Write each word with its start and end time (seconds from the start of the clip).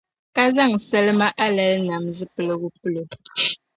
ka 0.35 0.43
zaŋ 0.55 0.71
salima 0.87 1.27
alali 1.45 1.77
nam 1.89 2.03
zuɣupiligu 2.17 2.67
pili 2.81 3.01
o. 3.03 3.13